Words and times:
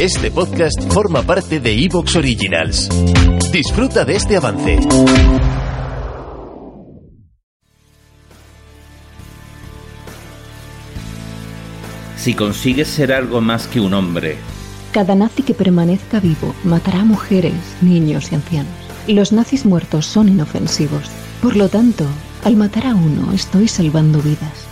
Este 0.00 0.30
podcast 0.30 0.78
forma 0.92 1.22
parte 1.22 1.58
de 1.60 1.72
Evox 1.84 2.16
Originals. 2.16 2.88
Disfruta 3.50 4.04
de 4.04 4.16
este 4.16 4.36
avance. 4.36 4.78
Si 12.16 12.34
consigues 12.34 12.88
ser 12.88 13.12
algo 13.12 13.40
más 13.40 13.66
que 13.66 13.80
un 13.80 13.94
hombre, 13.94 14.36
Cada 14.92 15.14
nazi 15.14 15.42
que 15.42 15.52
permanezca 15.52 16.20
vivo 16.20 16.54
matará 16.64 17.00
a 17.00 17.04
mujeres, 17.04 17.52
niños 17.82 18.32
y 18.32 18.34
ancianos. 18.34 18.72
Los 19.06 19.30
nazis 19.32 19.66
muertos 19.66 20.06
son 20.06 20.28
inofensivos. 20.28 21.10
Por 21.42 21.54
lo 21.56 21.68
tanto, 21.68 22.06
al 22.44 22.56
matar 22.56 22.86
a 22.86 22.94
uno 22.94 23.32
estoy 23.32 23.68
salvando 23.68 24.20
vidas. 24.20 24.66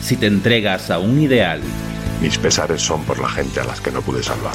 si 0.00 0.16
te 0.16 0.26
entregas 0.26 0.90
a 0.90 0.98
un 0.98 1.20
ideal, 1.20 1.60
Mis 2.24 2.38
pesares 2.38 2.80
son 2.80 3.04
por 3.04 3.18
la 3.18 3.28
gente 3.28 3.60
a 3.60 3.64
las 3.64 3.82
que 3.82 3.90
no 3.90 4.00
pude 4.00 4.22
salvar. 4.22 4.54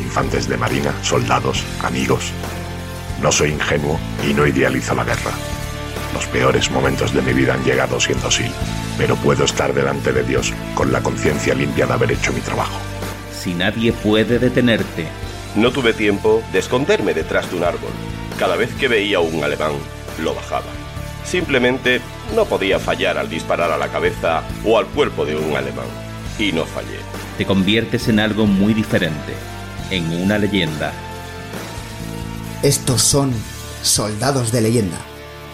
Infantes 0.00 0.48
de 0.48 0.56
marina, 0.56 0.94
soldados, 1.02 1.62
amigos. 1.82 2.32
No 3.20 3.30
soy 3.30 3.50
ingenuo 3.50 4.00
y 4.26 4.32
no 4.32 4.46
idealizo 4.46 4.94
la 4.94 5.04
guerra. 5.04 5.32
Los 6.14 6.24
peores 6.28 6.70
momentos 6.70 7.12
de 7.12 7.20
mi 7.20 7.34
vida 7.34 7.52
han 7.52 7.62
llegado 7.62 8.00
siendo 8.00 8.28
así, 8.28 8.50
pero 8.96 9.16
puedo 9.16 9.44
estar 9.44 9.74
delante 9.74 10.14
de 10.14 10.22
Dios 10.22 10.54
con 10.74 10.90
la 10.90 11.02
conciencia 11.02 11.52
limpia 11.52 11.86
de 11.86 11.92
haber 11.92 12.12
hecho 12.12 12.32
mi 12.32 12.40
trabajo. 12.40 12.78
si 13.38 13.52
nadie 13.52 13.92
puede 13.92 14.38
detenerte, 14.38 15.08
No 15.56 15.70
tuve 15.70 15.92
tiempo 15.92 16.42
de 16.52 16.58
esconderme 16.60 17.12
detrás 17.12 17.50
de 17.50 17.56
un 17.58 17.64
árbol. 17.64 17.90
Cada 18.38 18.56
vez 18.56 18.70
que 18.80 18.88
veía 18.88 19.20
un 19.20 19.44
alemán, 19.44 19.72
lo 20.22 20.34
bajaba. 20.34 20.70
Simplemente 21.22 22.00
no 22.34 22.46
podía 22.46 22.78
fallar 22.78 23.18
al 23.18 23.28
disparar 23.28 23.70
a 23.72 23.76
la 23.76 23.88
cabeza 23.88 24.42
o 24.64 24.78
al 24.78 24.86
cuerpo 24.86 25.26
de 25.26 25.36
un 25.36 25.54
alemán. 25.54 26.07
Y 26.38 26.52
no 26.52 26.64
fallé. 26.64 27.00
te 27.36 27.44
conviertes 27.44 28.06
en 28.06 28.20
algo 28.20 28.46
muy 28.46 28.72
diferente, 28.72 29.34
en 29.90 30.22
una 30.22 30.38
leyenda. 30.38 30.92
Estos 32.62 33.02
son 33.02 33.32
Soldados 33.82 34.52
de 34.52 34.60
Leyenda, 34.60 34.98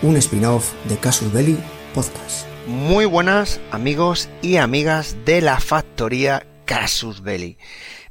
un 0.03 0.17
spin-off 0.19 0.73
de 0.85 0.99
Casus 0.99 1.33
Belli 1.33 1.59
Podcast. 1.95 2.47
Muy 2.67 3.07
buenas 3.07 3.61
amigos 3.71 4.29
y 4.43 4.57
amigas 4.57 5.17
de 5.25 5.41
la 5.41 5.59
factoría 5.59 6.47
Casus 6.67 7.23
Belli. 7.23 7.57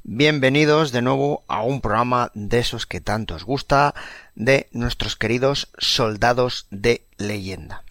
Bienvenidos 0.02 0.92
de 0.92 1.04
nuevo 1.04 1.44
a 1.48 1.62
un 1.62 1.80
programa 1.80 2.32
de 2.34 2.58
esos 2.58 2.88
que 2.88 3.02
tanto 3.02 3.36
os 3.36 3.44
gusta, 3.44 3.94
de 4.34 4.68
nuestros 4.72 5.16
queridos 5.16 5.70
soldados 5.78 6.66
de 6.72 7.06
leyenda. 7.18 7.84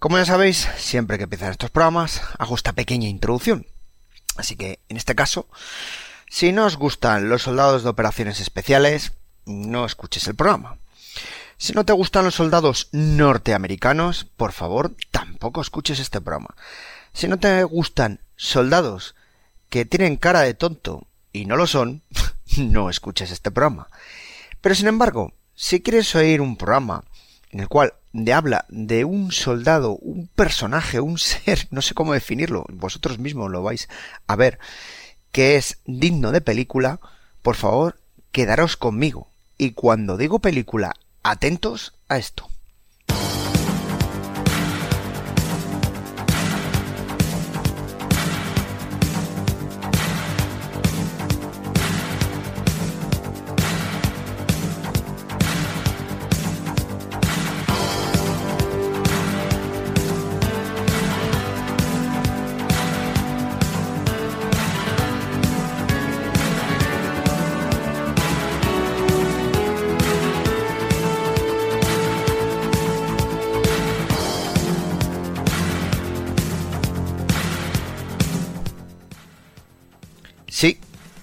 Como 0.00 0.18
ya 0.18 0.24
sabéis, 0.24 0.68
siempre 0.76 1.18
que 1.18 1.24
empiezan 1.24 1.52
estos 1.52 1.70
programas, 1.70 2.22
hago 2.38 2.56
esta 2.56 2.72
pequeña 2.72 3.08
introducción. 3.08 3.64
Así 4.36 4.56
que, 4.56 4.80
en 4.88 4.96
este 4.96 5.14
caso, 5.14 5.46
si 6.28 6.52
no 6.52 6.66
os 6.66 6.76
gustan 6.76 7.28
los 7.28 7.42
soldados 7.42 7.82
de 7.82 7.90
operaciones 7.90 8.40
especiales, 8.40 9.12
no 9.44 9.84
escuches 9.84 10.26
el 10.26 10.34
programa. 10.34 10.78
Si 11.58 11.72
no 11.74 11.84
te 11.84 11.92
gustan 11.92 12.24
los 12.24 12.34
soldados 12.34 12.88
norteamericanos, 12.92 14.24
por 14.36 14.52
favor, 14.52 14.96
tampoco 15.10 15.60
escuches 15.60 16.00
este 16.00 16.20
programa. 16.20 16.54
Si 17.12 17.28
no 17.28 17.38
te 17.38 17.62
gustan 17.64 18.20
soldados 18.36 19.14
que 19.68 19.84
tienen 19.84 20.16
cara 20.16 20.40
de 20.40 20.54
tonto 20.54 21.06
y 21.32 21.44
no 21.44 21.56
lo 21.56 21.66
son, 21.66 22.02
no 22.56 22.90
escuches 22.90 23.30
este 23.30 23.50
programa. 23.50 23.88
Pero 24.60 24.74
sin 24.74 24.88
embargo, 24.88 25.34
si 25.54 25.82
quieres 25.82 26.14
oír 26.14 26.40
un 26.40 26.56
programa 26.56 27.04
en 27.50 27.60
el 27.60 27.68
cual 27.68 27.94
te 28.12 28.32
habla 28.32 28.66
de 28.68 29.04
un 29.04 29.32
soldado, 29.32 29.96
un 29.96 30.28
personaje, 30.28 31.00
un 31.00 31.18
ser, 31.18 31.68
no 31.70 31.82
sé 31.82 31.94
cómo 31.94 32.12
definirlo, 32.12 32.64
vosotros 32.68 33.18
mismos 33.18 33.50
lo 33.50 33.62
vais 33.62 33.88
a 34.26 34.36
ver, 34.36 34.58
que 35.30 35.56
es 35.56 35.78
digno 35.86 36.32
de 36.32 36.40
película, 36.40 37.00
por 37.42 37.56
favor, 37.56 37.98
quedaros 38.30 38.76
conmigo. 38.76 39.28
Y 39.58 39.72
cuando 39.72 40.16
digo 40.16 40.40
película, 40.40 40.94
atentos 41.22 41.94
a 42.08 42.18
esto. 42.18 42.51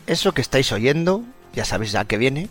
Eso 0.10 0.34
que 0.34 0.42
estáis 0.42 0.72
oyendo, 0.72 1.24
ya 1.54 1.66
sabéis 1.66 1.92
ya 1.92 2.06
que 2.06 2.18
viene, 2.18 2.50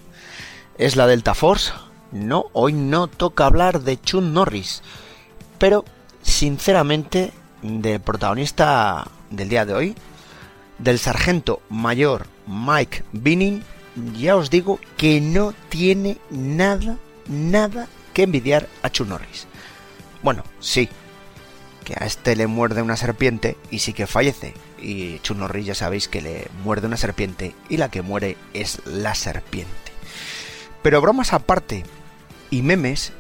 es 0.79 0.95
la 0.95 1.09
Delta 1.09 1.35
Force. 1.35 1.73
No, 2.13 2.47
hoy 2.53 2.73
no 2.73 3.09
toca 3.09 3.47
hablar 3.47 3.83
de 3.83 4.01
Chun 4.01 4.33
Norris, 4.33 4.83
pero 5.59 5.85
sinceramente 6.23 7.33
del 7.63 8.01
protagonista 8.01 9.09
del 9.31 9.49
día 9.49 9.67
de 9.67 9.75
hoy, 9.75 9.95
del 10.79 11.01
sargento 11.01 11.61
mayor 11.69 12.29
Mike 12.47 13.03
Binning, 13.13 13.65
ya 14.17 14.37
os 14.37 14.51
digo 14.51 14.79
que 14.97 15.21
no 15.21 15.53
tiene 15.69 16.19
nada, 16.31 16.97
nada 17.27 17.89
que 18.15 18.23
envidiar 18.23 18.69
a 18.83 18.91
Chun 18.91 19.09
Norris. 19.09 19.49
Bueno, 20.23 20.45
sí, 20.61 20.89
que 21.85 21.95
a 21.99 22.07
este 22.07 22.37
le 22.37 22.47
muerde 22.47 22.83
una 22.83 22.97
serpiente 22.97 23.57
y 23.71 23.81
sí 23.81 23.93
que 23.93 24.07
fallece. 24.07 24.55
Y 24.81 25.19
Chun 25.21 25.41
Norris 25.41 25.67
ya 25.67 25.75
sabéis 25.75 26.09
que 26.09 26.23
le 26.23 26.49
muerde 26.65 26.87
una 26.87 26.97
serpiente 26.97 27.55
y 27.69 27.77
la 27.77 27.91
que 27.91 28.03
muere 28.03 28.37
es 28.55 28.81
la 28.87 29.15
serpiente. 29.15 29.73
Pero 30.83 31.01
bromas 31.01 31.33
aparte 31.33 31.85
y 32.51 32.63
memes, 32.63 33.13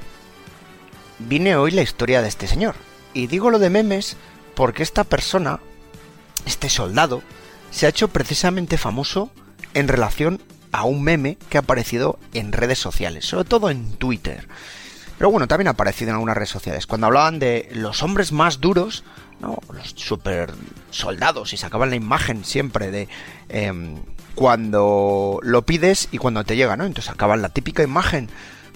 viene 1.18 1.56
hoy 1.56 1.70
la 1.70 1.82
historia 1.82 2.22
de 2.22 2.28
este 2.28 2.46
señor. 2.46 2.74
Y 3.12 3.26
digo 3.26 3.50
lo 3.50 3.58
de 3.58 3.70
memes 3.70 4.16
porque 4.54 4.82
esta 4.82 5.04
persona, 5.04 5.60
este 6.46 6.68
soldado, 6.68 7.22
se 7.70 7.86
ha 7.86 7.90
hecho 7.90 8.08
precisamente 8.08 8.78
famoso 8.78 9.30
en 9.74 9.88
relación 9.88 10.40
a 10.72 10.84
un 10.84 11.02
meme 11.02 11.38
que 11.48 11.58
ha 11.58 11.60
aparecido 11.60 12.18
en 12.34 12.52
redes 12.52 12.78
sociales, 12.78 13.26
sobre 13.26 13.44
todo 13.44 13.70
en 13.70 13.92
Twitter. 13.92 14.46
Pero 15.18 15.30
bueno, 15.30 15.48
también 15.48 15.68
ha 15.68 15.72
aparecido 15.72 16.10
en 16.10 16.14
algunas 16.14 16.36
redes 16.36 16.50
sociales. 16.50 16.86
Cuando 16.86 17.08
hablaban 17.08 17.38
de 17.38 17.68
los 17.72 18.02
hombres 18.02 18.30
más 18.30 18.60
duros, 18.60 19.04
¿no? 19.40 19.58
Los 19.72 19.90
super 19.96 20.52
soldados, 20.90 21.52
y 21.52 21.56
sacaban 21.56 21.90
la 21.90 21.96
imagen 21.96 22.44
siempre 22.44 22.90
de 22.90 23.08
em, 23.48 23.96
cuando 24.34 25.40
lo 25.42 25.62
pides 25.62 26.08
y 26.12 26.18
cuando 26.18 26.44
te 26.44 26.56
llega, 26.56 26.76
¿no? 26.76 26.84
Entonces 26.84 27.06
sacaban 27.06 27.42
la 27.42 27.48
típica 27.48 27.82
imagen, 27.82 28.28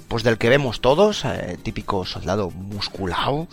pues 0.09 0.25
del 0.25 0.39
que 0.39 0.49
vemos 0.49 0.81
todos, 0.81 1.25
eh, 1.25 1.59
típico 1.63 2.05
soldado 2.05 2.51
musculado, 2.51 3.49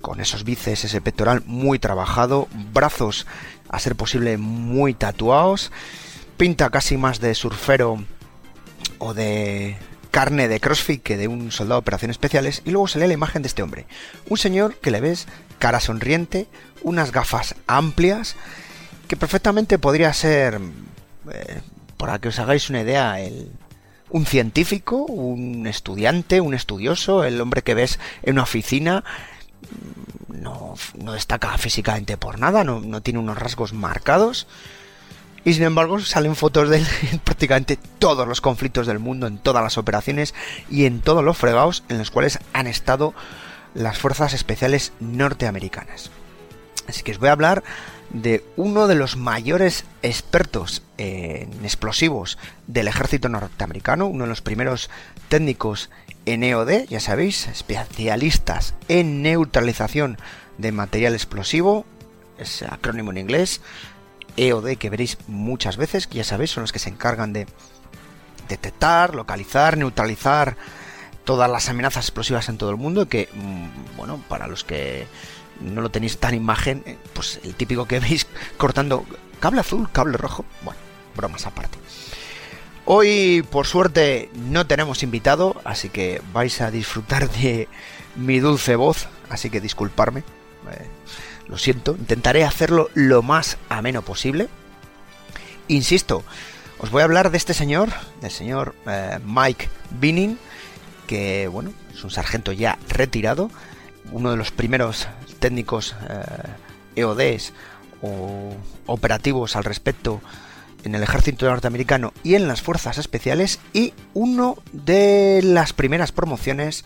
con 0.00 0.20
esos 0.20 0.44
bíceps, 0.44 0.84
ese 0.84 1.00
pectoral 1.00 1.42
muy 1.46 1.78
trabajado, 1.78 2.46
brazos 2.72 3.26
a 3.70 3.78
ser 3.78 3.96
posible 3.96 4.36
muy 4.36 4.92
tatuados, 4.92 5.72
pinta 6.36 6.68
casi 6.70 6.96
más 6.96 7.20
de 7.20 7.34
surfero 7.34 8.04
o 8.98 9.14
de 9.14 9.78
carne 10.10 10.46
de 10.46 10.60
CrossFit 10.60 11.02
que 11.02 11.16
de 11.16 11.26
un 11.26 11.50
soldado 11.50 11.80
de 11.80 11.82
operaciones 11.82 12.14
especiales 12.14 12.62
y 12.64 12.70
luego 12.70 12.86
salía 12.86 13.08
la 13.08 13.14
imagen 13.14 13.42
de 13.42 13.48
este 13.48 13.62
hombre. 13.62 13.86
Un 14.28 14.36
señor 14.36 14.76
que 14.76 14.90
le 14.90 15.00
ves 15.00 15.26
cara 15.64 15.80
sonriente, 15.80 16.46
unas 16.82 17.10
gafas 17.10 17.54
amplias, 17.66 18.36
que 19.08 19.16
perfectamente 19.16 19.78
podría 19.78 20.12
ser, 20.12 20.60
eh, 21.32 21.62
para 21.96 22.18
que 22.18 22.28
os 22.28 22.38
hagáis 22.38 22.68
una 22.68 22.82
idea, 22.82 23.18
el, 23.18 23.50
un 24.10 24.26
científico, 24.26 25.06
un 25.06 25.66
estudiante, 25.66 26.42
un 26.42 26.52
estudioso, 26.52 27.24
el 27.24 27.40
hombre 27.40 27.62
que 27.62 27.72
ves 27.72 27.98
en 28.24 28.34
una 28.34 28.42
oficina, 28.42 29.04
no, 30.28 30.74
no 30.98 31.12
destaca 31.14 31.56
físicamente 31.56 32.18
por 32.18 32.38
nada, 32.38 32.62
no, 32.62 32.82
no 32.82 33.00
tiene 33.00 33.20
unos 33.20 33.38
rasgos 33.38 33.72
marcados. 33.72 34.46
Y 35.46 35.54
sin 35.54 35.62
embargo 35.62 35.98
salen 35.98 36.36
fotos 36.36 36.68
de 36.68 36.76
él 36.76 36.86
en 37.10 37.20
prácticamente 37.20 37.78
todos 37.98 38.28
los 38.28 38.42
conflictos 38.42 38.86
del 38.86 38.98
mundo, 38.98 39.26
en 39.26 39.38
todas 39.38 39.64
las 39.64 39.78
operaciones 39.78 40.34
y 40.70 40.84
en 40.84 41.00
todos 41.00 41.24
los 41.24 41.38
fregados 41.38 41.84
en 41.88 41.96
los 41.96 42.10
cuales 42.10 42.38
han 42.52 42.66
estado 42.66 43.14
las 43.74 43.98
fuerzas 43.98 44.32
especiales 44.32 44.92
norteamericanas. 45.00 46.10
Así 46.88 47.02
que 47.02 47.12
os 47.12 47.18
voy 47.18 47.28
a 47.28 47.32
hablar 47.32 47.64
de 48.10 48.44
uno 48.56 48.86
de 48.86 48.94
los 48.94 49.16
mayores 49.16 49.84
expertos 50.02 50.82
en 50.98 51.64
explosivos 51.64 52.38
del 52.66 52.88
ejército 52.88 53.28
norteamericano, 53.28 54.06
uno 54.06 54.24
de 54.24 54.28
los 54.28 54.42
primeros 54.42 54.90
técnicos 55.28 55.90
en 56.26 56.44
EOD, 56.44 56.86
ya 56.88 57.00
sabéis, 57.00 57.48
especialistas 57.48 58.74
en 58.88 59.22
neutralización 59.22 60.18
de 60.58 60.72
material 60.72 61.14
explosivo, 61.14 61.84
es 62.38 62.62
acrónimo 62.62 63.10
en 63.10 63.18
inglés, 63.18 63.60
EOD 64.36 64.76
que 64.76 64.90
veréis 64.90 65.18
muchas 65.26 65.76
veces, 65.76 66.06
que 66.06 66.18
ya 66.18 66.24
sabéis, 66.24 66.50
son 66.50 66.62
los 66.62 66.72
que 66.72 66.78
se 66.78 66.90
encargan 66.90 67.32
de 67.32 67.46
detectar, 68.48 69.14
localizar, 69.14 69.76
neutralizar 69.76 70.56
todas 71.24 71.50
las 71.50 71.68
amenazas 71.68 72.04
explosivas 72.04 72.48
en 72.48 72.58
todo 72.58 72.70
el 72.70 72.76
mundo, 72.76 73.08
que, 73.08 73.28
mm, 73.32 73.96
bueno, 73.96 74.22
para 74.28 74.46
los 74.46 74.64
que 74.64 75.06
no 75.60 75.80
lo 75.80 75.90
tenéis 75.90 76.18
tan 76.18 76.34
imagen, 76.34 76.82
eh, 76.86 76.98
pues 77.12 77.40
el 77.44 77.54
típico 77.54 77.86
que 77.86 78.00
veis 78.00 78.26
cortando 78.56 79.04
cable 79.40 79.60
azul, 79.60 79.90
cable 79.90 80.16
rojo, 80.16 80.44
bueno, 80.62 80.80
bromas 81.16 81.46
aparte. 81.46 81.78
Hoy, 82.86 83.44
por 83.50 83.66
suerte, 83.66 84.30
no 84.34 84.66
tenemos 84.66 85.02
invitado, 85.02 85.60
así 85.64 85.88
que 85.88 86.20
vais 86.34 86.60
a 86.60 86.70
disfrutar 86.70 87.30
de 87.30 87.66
mi 88.14 88.40
dulce 88.40 88.76
voz, 88.76 89.08
así 89.30 89.48
que 89.48 89.60
disculparme. 89.60 90.20
Eh, 90.20 90.86
lo 91.48 91.56
siento, 91.56 91.92
intentaré 91.92 92.44
hacerlo 92.44 92.90
lo 92.94 93.22
más 93.22 93.56
ameno 93.70 94.02
posible. 94.02 94.48
Insisto, 95.68 96.24
os 96.78 96.90
voy 96.90 97.00
a 97.00 97.04
hablar 97.04 97.30
de 97.30 97.38
este 97.38 97.54
señor, 97.54 97.88
del 98.20 98.30
señor 98.30 98.74
eh, 98.86 99.18
Mike 99.24 99.70
Binning, 99.98 100.38
que 101.06 101.48
bueno, 101.48 101.72
es 101.92 102.02
un 102.04 102.10
sargento 102.10 102.52
ya 102.52 102.78
retirado, 102.88 103.50
uno 104.12 104.30
de 104.30 104.36
los 104.36 104.50
primeros 104.50 105.08
técnicos 105.38 105.94
EODs 106.96 107.20
eh, 107.20 107.52
e 107.52 107.74
o 108.02 108.54
operativos 108.86 109.56
al 109.56 109.64
respecto 109.64 110.20
en 110.84 110.94
el 110.94 111.02
ejército 111.02 111.46
norteamericano 111.46 112.12
y 112.22 112.34
en 112.34 112.46
las 112.46 112.60
fuerzas 112.60 112.98
especiales 112.98 113.58
y 113.72 113.94
uno 114.12 114.58
de 114.72 115.40
las 115.42 115.72
primeras 115.72 116.12
promociones 116.12 116.84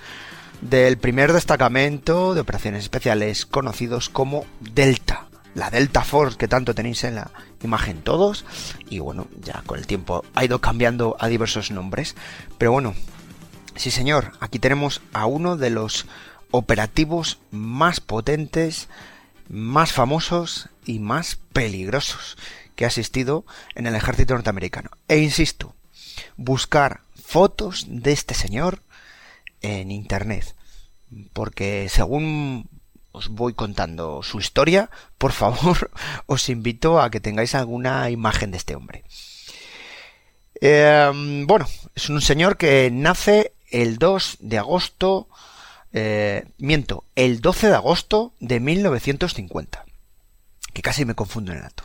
del 0.60 0.98
primer 0.98 1.32
destacamento 1.32 2.34
de 2.34 2.40
operaciones 2.40 2.84
especiales 2.84 3.46
conocidos 3.46 4.08
como 4.08 4.46
Delta. 4.60 5.26
La 5.54 5.70
Delta 5.70 6.04
Force 6.04 6.36
que 6.36 6.46
tanto 6.46 6.74
tenéis 6.74 7.02
en 7.04 7.16
la 7.16 7.30
imagen 7.62 8.02
todos. 8.02 8.44
Y 8.88 9.00
bueno, 9.00 9.26
ya 9.42 9.62
con 9.66 9.78
el 9.78 9.86
tiempo 9.86 10.24
ha 10.34 10.44
ido 10.44 10.60
cambiando 10.60 11.16
a 11.18 11.26
diversos 11.26 11.70
nombres. 11.70 12.14
Pero 12.58 12.72
bueno, 12.72 12.94
sí 13.78 13.90
señor, 13.90 14.32
aquí 14.40 14.58
tenemos 14.58 15.00
a 15.12 15.26
uno 15.26 15.56
de 15.56 15.70
los 15.70 16.06
operativos 16.50 17.38
más 17.50 18.00
potentes, 18.00 18.88
más 19.48 19.92
famosos 19.92 20.68
y 20.84 20.98
más 20.98 21.36
peligrosos 21.52 22.36
que 22.74 22.84
ha 22.84 22.88
asistido 22.88 23.44
en 23.74 23.86
el 23.86 23.94
ejército 23.94 24.34
norteamericano. 24.34 24.90
E 25.08 25.18
insisto, 25.18 25.74
buscar 26.36 27.02
fotos 27.14 27.86
de 27.88 28.12
este 28.12 28.34
señor 28.34 28.82
en 29.62 29.90
internet. 29.90 30.54
Porque 31.32 31.88
según 31.88 32.68
os 33.12 33.28
voy 33.28 33.54
contando 33.54 34.22
su 34.22 34.38
historia, 34.38 34.90
por 35.18 35.32
favor, 35.32 35.90
os 36.26 36.48
invito 36.48 37.00
a 37.00 37.10
que 37.10 37.20
tengáis 37.20 37.54
alguna 37.54 38.10
imagen 38.10 38.50
de 38.50 38.58
este 38.58 38.76
hombre. 38.76 39.04
Em, 40.60 41.46
bueno, 41.46 41.66
es 41.94 42.08
un 42.08 42.20
señor 42.20 42.56
que 42.56 42.90
nace 42.92 43.52
el 43.70 43.98
2 43.98 44.38
de 44.40 44.58
agosto, 44.58 45.28
eh, 45.92 46.44
miento, 46.58 47.04
el 47.14 47.40
12 47.40 47.68
de 47.68 47.74
agosto 47.74 48.32
de 48.40 48.60
1950, 48.60 49.84
que 50.72 50.82
casi 50.82 51.04
me 51.04 51.14
confundo 51.14 51.52
en 51.52 51.58
el 51.58 51.64
dato. 51.64 51.84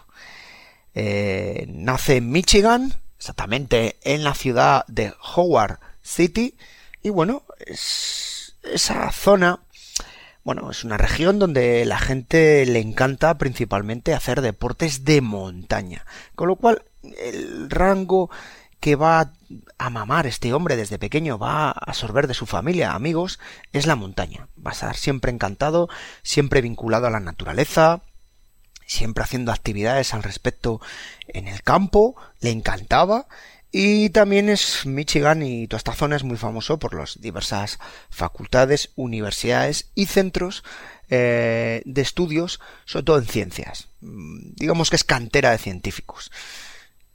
Eh, 0.95 1.65
nace 1.69 2.17
en 2.17 2.31
Michigan, 2.31 2.93
exactamente 3.17 3.97
en 4.03 4.23
la 4.23 4.35
ciudad 4.35 4.85
de 4.87 5.13
Howard 5.35 5.79
City, 6.01 6.55
y 7.01 7.09
bueno, 7.09 7.43
es 7.65 8.55
esa 8.63 9.11
zona, 9.11 9.59
bueno, 10.43 10.71
es 10.71 10.83
una 10.83 10.97
región 10.97 11.39
donde 11.39 11.85
la 11.85 11.99
gente 11.99 12.65
le 12.65 12.79
encanta 12.79 13.37
principalmente 13.37 14.13
hacer 14.13 14.41
deportes 14.41 15.05
de 15.05 15.21
montaña, 15.21 16.05
con 16.35 16.47
lo 16.47 16.55
cual 16.55 16.83
el 17.01 17.69
rango 17.69 18.29
que 18.83 18.97
va 18.97 19.31
a 19.77 19.89
mamar 19.89 20.27
este 20.27 20.51
hombre 20.51 20.75
desde 20.75 20.99
pequeño, 20.99 21.37
va 21.37 21.69
a 21.69 21.71
absorber 21.71 22.27
de 22.27 22.33
su 22.33 22.45
familia, 22.45 22.91
amigos, 22.91 23.39
es 23.71 23.87
la 23.87 23.95
montaña. 23.95 24.49
Va 24.57 24.71
a 24.71 24.73
estar 24.73 24.97
siempre 24.97 25.31
encantado, 25.31 25.87
siempre 26.21 26.59
vinculado 26.59 27.07
a 27.07 27.09
la 27.09 27.21
naturaleza, 27.21 28.01
siempre 28.85 29.23
haciendo 29.23 29.53
actividades 29.53 30.13
al 30.13 30.21
respecto 30.21 30.81
en 31.29 31.47
el 31.47 31.63
campo, 31.63 32.17
le 32.41 32.49
encantaba 32.49 33.27
y 33.71 34.09
también 34.09 34.49
es 34.49 34.85
Michigan 34.85 35.43
y 35.43 35.65
toda 35.69 35.77
esta 35.77 35.95
zona 35.95 36.17
es 36.17 36.25
muy 36.25 36.35
famoso 36.35 36.77
por 36.77 36.93
las 36.93 37.21
diversas 37.21 37.79
facultades, 38.09 38.89
universidades 38.97 39.91
y 39.95 40.07
centros 40.07 40.61
eh, 41.09 41.83
de 41.85 42.01
estudios, 42.01 42.59
sobre 42.83 43.05
todo 43.05 43.17
en 43.19 43.27
ciencias. 43.27 43.87
Mm, 44.01 44.55
digamos 44.55 44.89
que 44.89 44.97
es 44.97 45.05
cantera 45.05 45.51
de 45.51 45.57
científicos. 45.57 46.33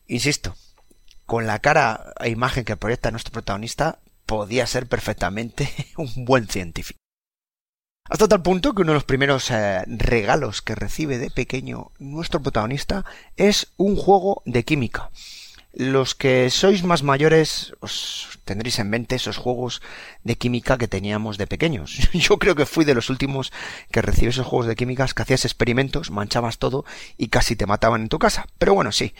Insisto, 0.06 0.56
con 1.28 1.46
la 1.46 1.58
cara 1.58 2.14
e 2.24 2.30
imagen 2.30 2.64
que 2.64 2.78
proyecta 2.78 3.10
nuestro 3.10 3.32
protagonista, 3.32 3.98
podía 4.24 4.66
ser 4.66 4.88
perfectamente 4.88 5.68
un 5.98 6.24
buen 6.24 6.48
científico. 6.48 6.98
Hasta 8.08 8.28
tal 8.28 8.40
punto 8.40 8.74
que 8.74 8.80
uno 8.80 8.92
de 8.92 8.96
los 8.96 9.04
primeros 9.04 9.50
eh, 9.50 9.84
regalos 9.86 10.62
que 10.62 10.74
recibe 10.74 11.18
de 11.18 11.30
pequeño 11.30 11.92
nuestro 11.98 12.40
protagonista 12.40 13.04
es 13.36 13.74
un 13.76 13.96
juego 13.96 14.42
de 14.46 14.64
química. 14.64 15.10
Los 15.78 16.16
que 16.16 16.50
sois 16.50 16.82
más 16.82 17.04
mayores 17.04 17.72
os 17.78 18.40
tendréis 18.44 18.80
en 18.80 18.90
mente 18.90 19.14
esos 19.14 19.36
juegos 19.36 19.80
de 20.24 20.34
química 20.34 20.76
que 20.76 20.88
teníamos 20.88 21.38
de 21.38 21.46
pequeños. 21.46 22.10
Yo 22.12 22.38
creo 22.38 22.56
que 22.56 22.66
fui 22.66 22.84
de 22.84 22.94
los 22.94 23.10
últimos 23.10 23.52
que 23.92 24.02
recibí 24.02 24.26
esos 24.26 24.44
juegos 24.44 24.66
de 24.66 24.74
químicas 24.74 25.14
que 25.14 25.22
hacías 25.22 25.44
experimentos, 25.44 26.10
manchabas 26.10 26.58
todo 26.58 26.84
y 27.16 27.28
casi 27.28 27.54
te 27.54 27.66
mataban 27.66 28.02
en 28.02 28.08
tu 28.08 28.18
casa. 28.18 28.46
Pero 28.58 28.74
bueno, 28.74 28.90
sí. 28.90 29.14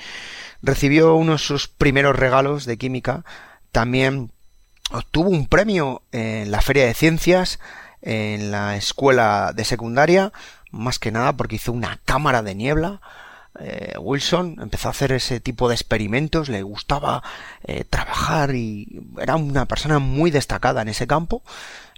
Recibió 0.61 1.15
uno 1.15 1.35
de 1.35 1.39
sus 1.39 1.69
primeros 1.69 2.17
regalos 2.17 2.65
de 2.65 2.77
química. 2.77 3.25
También 3.71 4.33
obtuvo 4.91 5.31
un 5.31 5.47
premio 5.47 6.03
en 6.11 6.51
la 6.51 6.61
Feria 6.61 6.87
de 6.87 6.95
Ciencias 6.95 7.61
en 8.03 8.51
la 8.51 8.77
escuela 8.77 9.53
de 9.55 9.65
secundaria, 9.65 10.33
más 10.73 10.99
que 10.99 11.13
nada 11.13 11.35
porque 11.35 11.55
hizo 11.55 11.71
una 11.71 12.01
cámara 12.05 12.43
de 12.43 12.57
niebla. 12.57 13.01
Eh, 13.61 13.95
Wilson 13.99 14.57
empezó 14.61 14.89
a 14.89 14.93
hacer 14.93 15.13
ese 15.13 15.41
tipo 15.41 15.69
de 15.69 15.75
experimentos, 15.75 16.49
le 16.49 16.63
gustaba 16.63 17.23
eh, 17.65 17.85
trabajar 17.85 18.55
y 18.55 19.01
era 19.19 19.37
una 19.37 19.67
persona 19.67 19.99
muy 19.99 20.31
destacada 20.31 20.83
en 20.83 20.89
ese 20.89 21.07
campo. 21.07 21.43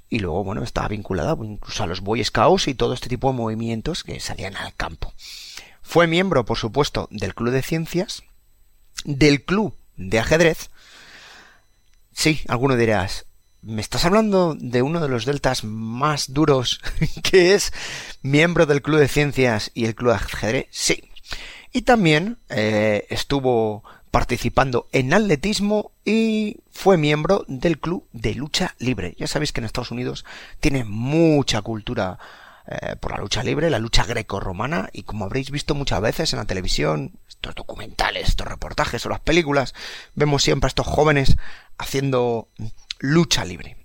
Y 0.08 0.18
luego, 0.18 0.42
bueno, 0.42 0.62
estaba 0.64 0.88
vinculada 0.88 1.36
incluso 1.42 1.84
a 1.84 1.86
los 1.86 2.00
Boy 2.00 2.24
Scouts 2.24 2.68
y 2.68 2.74
todo 2.74 2.94
este 2.94 3.08
tipo 3.08 3.30
de 3.30 3.36
movimientos 3.36 4.02
que 4.02 4.18
salían 4.18 4.56
al 4.56 4.74
campo. 4.74 5.12
Fue 5.82 6.06
miembro, 6.06 6.44
por 6.44 6.58
supuesto, 6.58 7.08
del 7.10 7.34
Club 7.34 7.52
de 7.52 7.62
Ciencias, 7.62 8.22
del 9.04 9.44
Club 9.44 9.76
de 9.96 10.18
Ajedrez. 10.18 10.70
Sí, 12.12 12.40
alguno 12.48 12.76
dirás, 12.76 13.26
¿Me 13.62 13.82
estás 13.82 14.06
hablando 14.06 14.56
de 14.58 14.80
uno 14.80 15.00
de 15.00 15.08
los 15.08 15.26
deltas 15.26 15.64
más 15.64 16.32
duros 16.32 16.80
que 17.22 17.54
es 17.54 17.74
miembro 18.22 18.64
del 18.64 18.80
Club 18.80 18.98
de 18.98 19.08
Ciencias 19.08 19.70
y 19.74 19.84
el 19.84 19.94
Club 19.94 20.12
de 20.12 20.16
Ajedrez? 20.16 20.66
Sí. 20.70 21.09
Y 21.72 21.82
también 21.82 22.38
eh, 22.48 23.06
estuvo 23.10 23.84
participando 24.10 24.88
en 24.92 25.14
atletismo 25.14 25.92
y 26.04 26.58
fue 26.72 26.96
miembro 26.96 27.44
del 27.46 27.78
Club 27.78 28.08
de 28.12 28.34
Lucha 28.34 28.74
Libre. 28.78 29.14
Ya 29.18 29.28
sabéis 29.28 29.52
que 29.52 29.60
en 29.60 29.66
Estados 29.66 29.92
Unidos 29.92 30.24
tiene 30.58 30.84
mucha 30.84 31.62
cultura 31.62 32.18
eh, 32.66 32.96
por 32.98 33.12
la 33.12 33.18
lucha 33.18 33.42
libre, 33.42 33.70
la 33.70 33.78
lucha 33.78 34.04
greco-romana 34.04 34.90
y 34.92 35.04
como 35.04 35.24
habréis 35.24 35.50
visto 35.50 35.74
muchas 35.74 36.00
veces 36.00 36.32
en 36.32 36.40
la 36.40 36.44
televisión, 36.44 37.12
estos 37.28 37.54
documentales, 37.54 38.28
estos 38.28 38.46
reportajes 38.46 39.04
o 39.06 39.08
las 39.08 39.20
películas, 39.20 39.74
vemos 40.14 40.42
siempre 40.42 40.66
a 40.66 40.68
estos 40.68 40.86
jóvenes 40.86 41.36
haciendo 41.78 42.48
lucha 42.98 43.44
libre. 43.44 43.76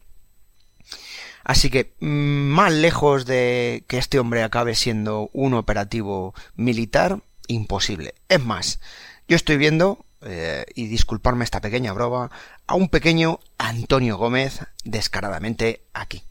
Así 1.44 1.70
que 1.70 1.94
mm, 2.00 2.08
más 2.08 2.74
lejos 2.74 3.26
de 3.26 3.86
que 3.88 3.98
este 3.98 4.20
hombre 4.20 4.44
acabe 4.44 4.76
siendo 4.76 5.30
un 5.32 5.54
operativo 5.54 6.34
militar, 6.56 7.22
imposible. 7.48 8.16
Es 8.30 8.44
más, 8.44 8.80
yo 9.28 9.36
estoy 9.36 9.58
viendo, 9.58 10.06
eh, 10.22 10.66
y 10.76 10.88
disculparme 10.88 11.44
esta 11.44 11.62
pequeña 11.62 11.94
broma, 11.94 12.32
a 12.68 12.76
un 12.76 12.90
pequeño 12.90 13.40
Antonio 13.58 14.18
Gómez 14.18 14.62
descaradamente 14.84 15.82
aquí. 15.94 16.24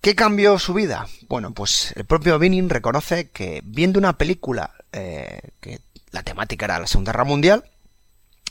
¿Qué 0.00 0.14
cambió 0.14 0.58
su 0.58 0.74
vida? 0.74 1.08
Bueno, 1.28 1.52
pues 1.52 1.92
el 1.96 2.04
propio 2.04 2.38
Binning 2.38 2.70
reconoce 2.70 3.30
que 3.30 3.60
viendo 3.64 3.98
una 3.98 4.16
película 4.16 4.72
eh, 4.92 5.40
que 5.60 5.80
la 6.12 6.22
temática 6.22 6.66
era 6.66 6.78
la 6.78 6.86
Segunda 6.86 7.12
Guerra 7.12 7.24
Mundial, 7.24 7.64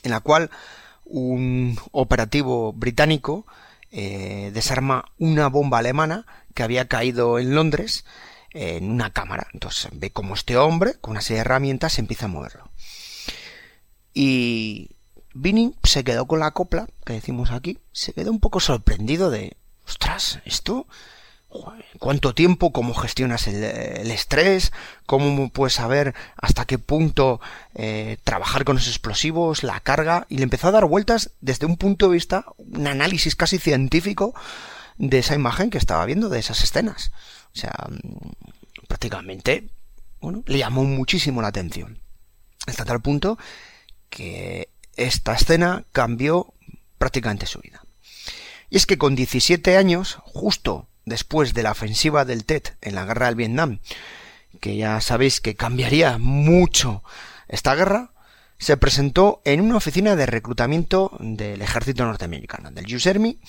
en 0.03 0.11
la 0.11 0.19
cual 0.19 0.49
un 1.05 1.79
operativo 1.91 2.73
británico 2.73 3.45
eh, 3.91 4.51
desarma 4.53 5.05
una 5.17 5.47
bomba 5.47 5.77
alemana 5.77 6.25
que 6.53 6.63
había 6.63 6.87
caído 6.87 7.39
en 7.39 7.55
Londres 7.55 8.03
en 8.55 8.89
una 8.89 9.11
cámara. 9.11 9.47
Entonces 9.53 9.91
ve 9.93 10.09
como 10.11 10.33
este 10.33 10.57
hombre, 10.57 10.95
con 11.01 11.11
una 11.11 11.21
serie 11.21 11.37
de 11.37 11.41
herramientas, 11.41 11.99
empieza 11.99 12.25
a 12.25 12.29
moverlo. 12.29 12.69
Y 14.13 14.91
Binning 15.33 15.75
se 15.83 16.05
quedó 16.05 16.25
con 16.25 16.39
la 16.39 16.51
copla, 16.51 16.87
que 17.05 17.13
decimos 17.13 17.51
aquí, 17.51 17.79
se 17.91 18.13
quedó 18.13 18.31
un 18.31 18.39
poco 18.39 18.61
sorprendido 18.61 19.29
de, 19.29 19.57
ostras, 19.85 20.39
esto, 20.45 20.87
cuánto 21.99 22.33
tiempo, 22.33 22.71
cómo 22.71 22.93
gestionas 22.93 23.47
el, 23.47 24.09
estrés, 24.11 24.71
cómo 25.05 25.49
puedes 25.49 25.73
saber 25.73 26.15
hasta 26.37 26.65
qué 26.65 26.77
punto 26.77 27.41
eh, 27.73 28.17
trabajar 28.23 28.63
con 28.63 28.75
los 28.75 28.87
explosivos, 28.87 29.63
la 29.63 29.81
carga, 29.81 30.25
y 30.29 30.37
le 30.37 30.43
empezó 30.43 30.69
a 30.69 30.71
dar 30.71 30.85
vueltas 30.85 31.31
desde 31.41 31.65
un 31.65 31.75
punto 31.75 32.07
de 32.07 32.13
vista, 32.13 32.45
un 32.57 32.87
análisis 32.87 33.35
casi 33.35 33.57
científico 33.57 34.33
de 34.97 35.19
esa 35.19 35.35
imagen 35.35 35.69
que 35.69 35.77
estaba 35.77 36.05
viendo, 36.05 36.29
de 36.29 36.39
esas 36.39 36.63
escenas. 36.63 37.11
O 37.55 37.59
sea, 37.59 37.87
mm, 37.89 38.85
prácticamente, 38.87 39.69
bueno, 40.19 40.43
le 40.45 40.59
llamó 40.59 40.83
muchísimo 40.83 41.41
la 41.41 41.47
atención. 41.47 41.99
Hasta 42.67 42.85
tal 42.85 43.01
punto 43.01 43.37
que 44.09 44.69
esta 44.95 45.33
escena 45.33 45.85
cambió 45.91 46.53
prácticamente 46.97 47.45
su 47.45 47.59
vida. 47.59 47.83
Y 48.69 48.77
es 48.77 48.85
que 48.85 48.97
con 48.97 49.15
17 49.15 49.77
años, 49.77 50.17
justo 50.23 50.87
después 51.05 51.53
de 51.53 51.63
la 51.63 51.71
ofensiva 51.71 52.25
del 52.25 52.45
TET 52.45 52.75
en 52.81 52.95
la 52.95 53.05
guerra 53.05 53.27
del 53.27 53.35
Vietnam, 53.35 53.79
que 54.59 54.75
ya 54.75 54.99
sabéis 55.01 55.41
que 55.41 55.55
cambiaría 55.55 56.17
mucho 56.17 57.03
esta 57.47 57.75
guerra, 57.75 58.11
se 58.57 58.77
presentó 58.77 59.41
en 59.45 59.61
una 59.61 59.77
oficina 59.77 60.15
de 60.15 60.25
reclutamiento 60.25 61.15
del 61.19 61.61
ejército 61.61 62.05
norteamericano, 62.05 62.71
del 62.71 62.93
US 62.95 63.07
Army, 63.07 63.39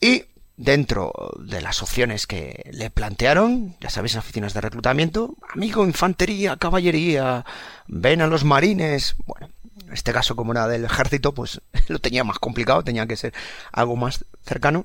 y 0.00 0.24
dentro 0.60 1.32
de 1.38 1.62
las 1.62 1.82
opciones 1.82 2.26
que 2.26 2.68
le 2.70 2.90
plantearon, 2.90 3.76
ya 3.80 3.88
sabéis, 3.88 4.16
oficinas 4.16 4.52
de 4.52 4.60
reclutamiento, 4.60 5.34
amigo, 5.54 5.86
infantería, 5.86 6.58
caballería, 6.58 7.46
ven 7.86 8.20
a 8.20 8.26
los 8.26 8.44
marines, 8.44 9.16
bueno, 9.24 9.48
en 9.86 9.92
este 9.94 10.12
caso 10.12 10.36
como 10.36 10.52
era 10.52 10.68
del 10.68 10.84
ejército, 10.84 11.32
pues 11.32 11.62
lo 11.88 11.98
tenía 11.98 12.24
más 12.24 12.38
complicado, 12.38 12.84
tenía 12.84 13.06
que 13.06 13.16
ser 13.16 13.32
algo 13.72 13.96
más 13.96 14.26
cercano. 14.44 14.84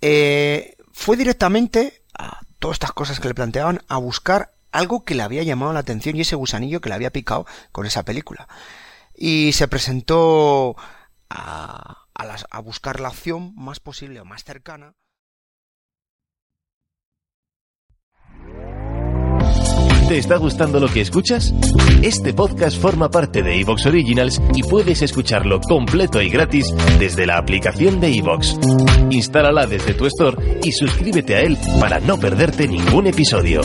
Eh, 0.00 0.76
fue 0.92 1.16
directamente 1.16 2.02
a 2.16 2.38
todas 2.60 2.76
estas 2.76 2.92
cosas 2.92 3.18
que 3.18 3.26
le 3.26 3.34
planteaban 3.34 3.82
a 3.88 3.96
buscar 3.96 4.52
algo 4.70 5.04
que 5.04 5.16
le 5.16 5.24
había 5.24 5.42
llamado 5.42 5.72
la 5.72 5.80
atención 5.80 6.16
y 6.16 6.20
ese 6.20 6.36
gusanillo 6.36 6.80
que 6.80 6.88
le 6.88 6.94
había 6.94 7.10
picado 7.10 7.46
con 7.72 7.84
esa 7.84 8.04
película. 8.04 8.46
Y 9.12 9.52
se 9.54 9.66
presentó 9.66 10.76
a, 11.30 12.05
a 12.16 12.60
buscar 12.60 13.00
la 13.00 13.08
opción 13.08 13.52
más 13.54 13.80
posible 13.80 14.20
o 14.20 14.24
más 14.24 14.44
cercana 14.44 14.94
¿Te 20.08 20.18
está 20.18 20.36
gustando 20.36 20.78
lo 20.78 20.86
que 20.86 21.00
escuchas? 21.00 21.52
Este 22.00 22.32
podcast 22.32 22.80
forma 22.80 23.10
parte 23.10 23.42
de 23.42 23.60
Evox 23.60 23.86
Originals 23.86 24.40
y 24.54 24.62
puedes 24.62 25.02
escucharlo 25.02 25.60
completo 25.60 26.22
y 26.22 26.30
gratis 26.30 26.72
desde 27.00 27.26
la 27.26 27.38
aplicación 27.38 27.98
de 27.98 28.16
Evox. 28.16 28.56
Instálala 29.10 29.66
desde 29.66 29.94
tu 29.94 30.06
store 30.06 30.60
y 30.62 30.70
suscríbete 30.70 31.34
a 31.34 31.40
él 31.40 31.58
para 31.80 31.98
no 31.98 32.18
perderte 32.18 32.68
ningún 32.68 33.08
episodio. 33.08 33.62